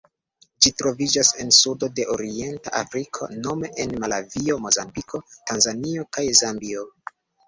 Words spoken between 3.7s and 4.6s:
en Malavio,